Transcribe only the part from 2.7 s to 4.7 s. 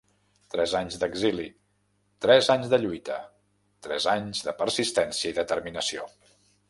de lluita, tres anys de